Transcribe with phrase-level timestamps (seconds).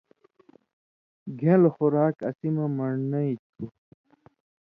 [1.39, 3.65] گِھن٘ل خوراک اسی مہ من٘ڑنئ تُھو۔